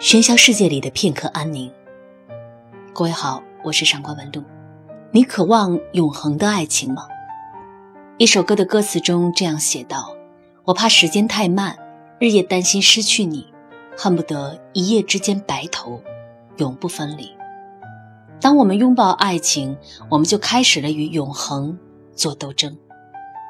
[0.00, 1.68] 喧嚣世界里的片刻安宁。
[2.92, 4.44] 各位好，我是上官文露。
[5.10, 7.08] 你渴望永恒的爱情吗？
[8.16, 10.14] 一首歌的歌词中这样写道
[10.62, 11.76] ：“我怕时间太慢，
[12.20, 13.52] 日夜担心失去你，
[13.96, 16.00] 恨不得一夜之间白头，
[16.58, 17.32] 永不分离。”
[18.40, 19.76] 当我们拥抱爱情，
[20.08, 21.76] 我们就开始了与永恒
[22.14, 22.78] 做斗争。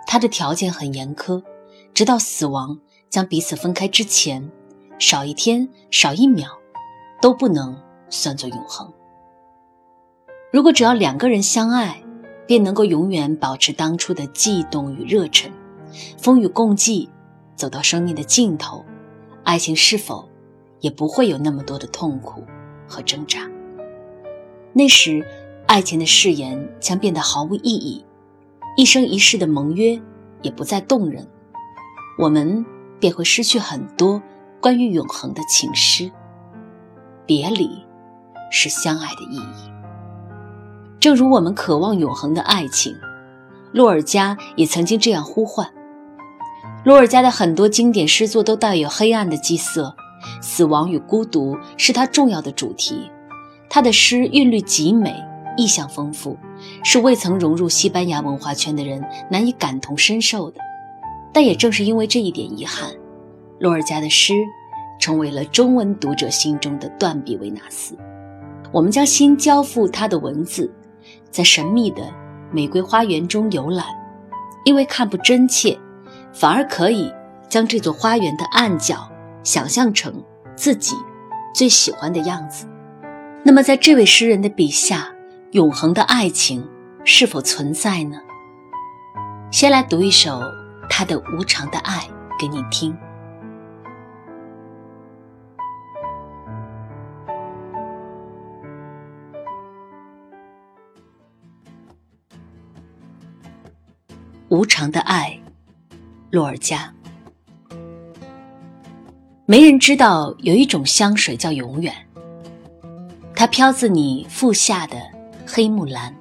[0.06, 1.42] 它的条件很严苛，
[1.92, 2.78] 直到死亡
[3.10, 4.50] 将彼此分开之前，
[4.98, 6.48] 少一天、少一秒，
[7.22, 7.80] 都不能
[8.10, 8.92] 算作永恒。
[10.52, 12.02] 如果只要两个人相爱，
[12.46, 15.52] 便能够永远保持当初的悸动与热忱，
[16.16, 17.08] 风雨共济，
[17.54, 18.84] 走到生命的尽头，
[19.44, 20.28] 爱情是否
[20.80, 22.42] 也不会有那么多的痛苦
[22.88, 23.48] 和挣扎？
[24.72, 25.24] 那时，
[25.66, 28.04] 爱情的誓言将变得毫无意义，
[28.76, 30.00] 一生一世的盟约
[30.42, 31.28] 也不再动人，
[32.18, 32.64] 我们
[32.98, 34.22] 便会失去很多
[34.60, 36.10] 关于永恒的情诗。
[37.26, 37.84] 别离，
[38.50, 39.70] 是相爱的意义。
[40.98, 42.94] 正如我们渴望永恒的爱情，
[43.72, 45.68] 洛尔加也曾经这样呼唤。
[46.84, 49.94] 洛尔加的很多经典诗作都带有黑暗的基色，
[50.40, 53.10] 死亡与孤独是他重要的主题。
[53.68, 55.14] 他的诗韵律极美，
[55.56, 56.38] 意象丰富，
[56.82, 60.60] 是未曾融入西班牙文化圈的人难以感同身受的。
[61.32, 62.90] 但也正是因为这一点遗憾，
[63.58, 64.34] 洛尔加的诗
[65.00, 67.96] 成为了中文读者心中的断臂维纳斯。
[68.72, 70.72] 我们将心交付他的文字。
[71.30, 72.02] 在神秘的
[72.50, 73.84] 玫瑰花园中游览，
[74.64, 75.78] 因为看不真切，
[76.32, 77.12] 反而可以
[77.48, 79.08] 将这座花园的暗角
[79.44, 80.22] 想象成
[80.56, 80.96] 自己
[81.54, 82.66] 最喜欢的样子。
[83.42, 85.08] 那么，在这位诗人的笔下，
[85.52, 86.66] 永恒的爱情
[87.04, 88.18] 是否存在呢？
[89.50, 90.40] 先来读一首
[90.90, 91.96] 他的《无常的爱》
[92.40, 92.96] 给你听。
[104.48, 105.38] 无常的爱，
[106.30, 106.90] 洛尔加。
[109.44, 111.94] 没人知道有一种香水叫永远，
[113.34, 114.96] 它飘自你腹下的
[115.46, 116.14] 黑木兰。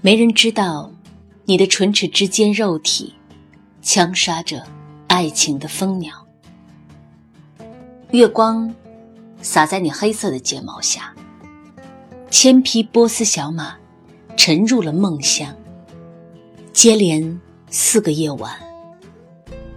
[0.00, 0.90] 没人知道，
[1.44, 3.14] 你的唇齿之间肉体，
[3.82, 4.64] 枪杀着
[5.06, 6.26] 爱情的蜂鸟。
[8.10, 8.72] 月光
[9.42, 11.14] 洒在你黑色的睫毛下，
[12.30, 13.76] 千匹波斯小马
[14.36, 15.54] 沉入了梦乡。
[16.76, 18.54] 接连四个夜晚，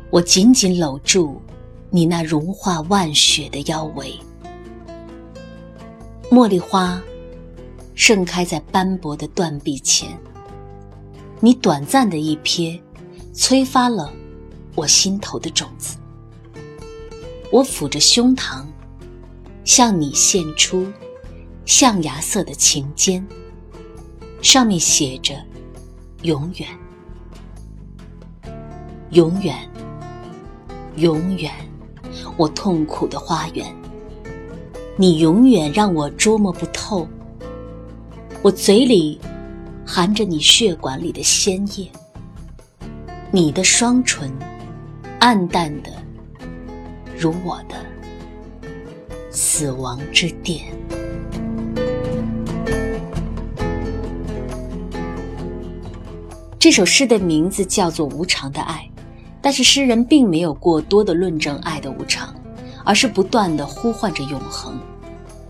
[0.09, 1.41] 我紧紧搂住
[1.89, 4.19] 你那融化万雪的腰围。
[6.29, 7.01] 茉莉花
[7.95, 10.19] 盛开在斑驳的断壁前，
[11.39, 12.77] 你短暂的一瞥，
[13.33, 14.13] 催发了
[14.75, 15.95] 我心头的种子。
[17.49, 18.65] 我抚着胸膛，
[19.63, 20.85] 向你献出
[21.65, 23.23] 象牙色的琴笺，
[24.41, 25.41] 上面写着
[26.23, 26.67] “永远”。
[29.11, 29.57] 永远，
[30.97, 31.51] 永远，
[32.37, 33.65] 我痛苦的花园。
[34.95, 37.07] 你永远让我捉摸不透。
[38.43, 39.19] 我嘴里
[39.83, 41.89] 含着你血管里的鲜液，
[43.31, 44.31] 你的双唇
[45.19, 45.89] 暗淡的
[47.17, 47.83] 如我的
[49.31, 50.65] 死亡之殿。
[56.59, 58.87] 这首诗的名字叫做《无常的爱》。
[59.41, 62.35] 但是诗人并没有过多的论证爱的无常，
[62.83, 64.77] 而是不断的呼唤着永恒。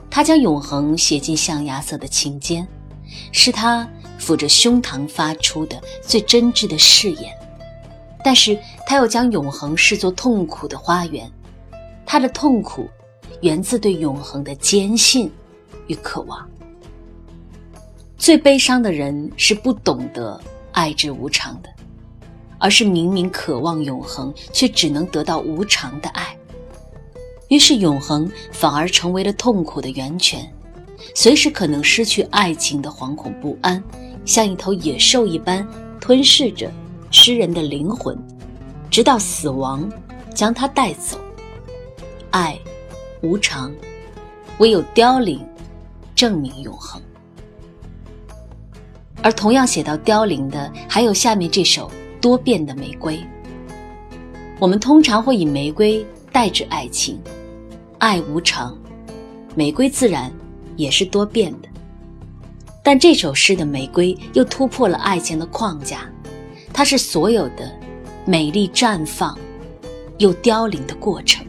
[0.10, 2.68] 他将永恒写进象牙色的琴间，
[3.32, 3.88] 是他
[4.20, 7.34] 抚着胸膛发出的最真挚的誓言。
[8.24, 11.32] 但是他又将永恒视作痛苦的花园，
[12.06, 12.90] 他的痛苦
[13.42, 15.32] 源自对永恒的坚信
[15.88, 16.48] 与渴望。
[18.18, 20.40] 最悲伤的人是不懂得
[20.74, 21.70] 爱之无常的。
[22.60, 26.38] 而是明明渴望永恒，却只能得到无常的爱，
[27.48, 30.48] 于是永恒反而成为了痛苦的源泉，
[31.16, 33.82] 随时可能失去爱情的惶恐不安，
[34.26, 35.66] 像一头野兽一般
[36.00, 36.70] 吞噬着
[37.10, 38.18] 诗人的灵魂，
[38.92, 39.90] 直到死亡
[40.36, 41.18] 将他带走。
[42.32, 42.60] 爱
[43.22, 43.74] 无常，
[44.58, 45.44] 唯有凋零
[46.14, 47.02] 证明永恒。
[49.22, 51.90] 而同样写到凋零的，还有下面这首。
[52.22, 53.20] 多变的玫瑰，
[54.60, 57.20] 我们通常会以玫瑰代指爱情，
[57.98, 58.78] 爱无常，
[59.56, 60.32] 玫瑰自然
[60.76, 61.70] 也是多变的。
[62.84, 66.10] 但这首诗的玫瑰又突破了爱情的框架，
[66.74, 67.72] 它是所有的
[68.26, 69.38] 美丽绽放
[70.18, 71.46] 又凋零的过程。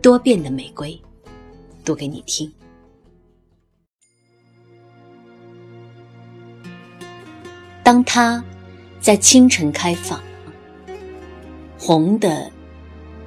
[0.00, 1.00] 多变的玫瑰，
[1.84, 2.50] 读给你听。
[7.82, 8.42] 当它
[9.02, 10.22] 在清晨开放，
[11.76, 12.48] 红的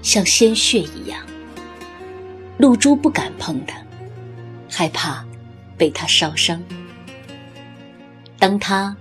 [0.02, 1.20] 像鲜血一样，
[2.58, 3.76] 露珠不敢碰它，
[4.72, 5.26] 害怕
[5.78, 6.64] 被它烧伤。
[8.40, 8.96] 当它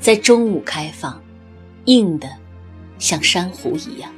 [0.00, 1.22] 在中午开放，
[1.84, 2.26] 硬的
[2.98, 4.10] 像珊瑚一样，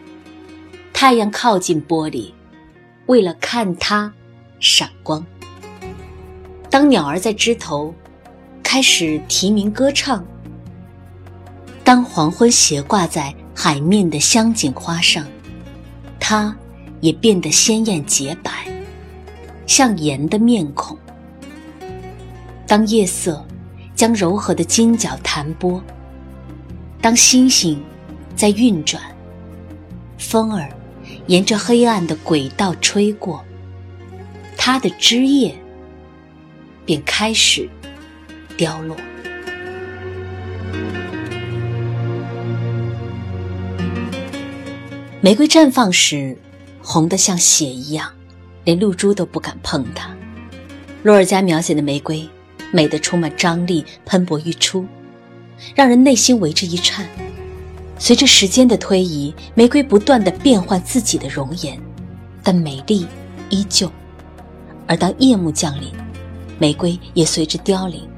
[0.93, 2.31] 太阳靠近玻璃，
[3.07, 4.15] 为了看它
[4.61, 5.27] 闪光。
[6.71, 7.93] 当鸟儿在枝头
[8.63, 10.25] 开始啼鸣歌唱。
[11.89, 15.27] 当黄昏斜挂在海面的香锦花上，
[16.21, 16.55] 它
[17.01, 18.53] 也变得鲜艳洁白，
[19.67, 20.99] 像盐的面孔。
[22.67, 23.43] 当夜色
[23.95, 25.83] 将柔和的金角弹拨，
[27.01, 27.83] 当星星
[28.37, 29.03] 在运转，
[30.19, 30.69] 风儿
[31.27, 33.43] 沿着黑暗的轨道吹过，
[34.59, 35.57] 它的枝叶
[36.85, 37.67] 便开始
[38.59, 38.95] 凋落。
[45.21, 46.39] 玫瑰绽放时，
[46.81, 48.09] 红得像血一样，
[48.63, 50.15] 连露珠都不敢碰它。
[51.03, 52.25] 洛尔加描写的玫瑰，
[52.71, 54.87] 美得充满张力，喷薄欲出，
[55.75, 57.05] 让人内心为之一颤。
[57.99, 61.77] 随着时间的推移，玫瑰不断地变换自己的容颜，
[62.45, 63.05] 但美丽
[63.51, 63.91] 依旧。
[64.87, 65.93] 而当夜幕降临，
[66.61, 68.09] 玫瑰也随之凋零。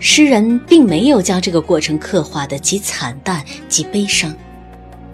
[0.00, 4.34] 诗人并没有将这个过程刻画得极惨淡极悲伤。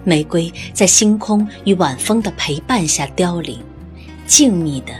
[0.07, 3.59] 玫瑰在星空与晚风的陪伴下凋零，
[4.25, 4.93] 静谧的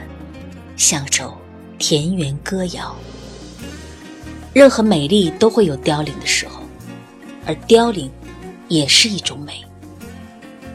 [0.75, 1.33] 像首
[1.79, 2.93] 田园歌谣。
[4.51, 6.61] 任何美丽都会有凋零的时候，
[7.45, 8.11] 而凋零
[8.67, 9.63] 也是一种美。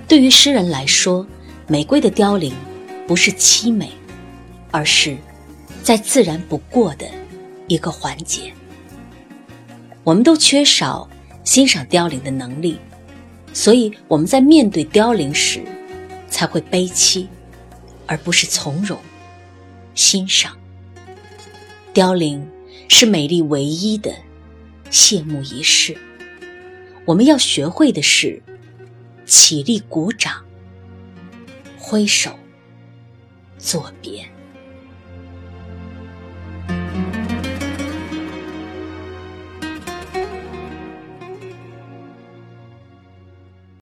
[0.08, 1.26] 对于诗人来说，
[1.66, 2.54] 玫瑰的凋零
[3.06, 3.92] 不是凄美，
[4.70, 5.14] 而是
[5.82, 7.06] 再自然不过的
[7.68, 8.50] 一个环节。
[10.04, 11.06] 我们都缺少
[11.44, 12.78] 欣赏凋零的能力。
[13.52, 15.62] 所以我们在面对凋零时，
[16.28, 17.28] 才会悲戚，
[18.06, 18.98] 而不是从容
[19.94, 20.56] 欣赏。
[21.92, 22.48] 凋零
[22.88, 24.14] 是美丽唯一的
[24.90, 25.96] 谢幕仪式。
[27.04, 28.42] 我们要学会的是
[29.26, 30.42] 起立鼓掌，
[31.78, 32.30] 挥手
[33.58, 34.31] 作别。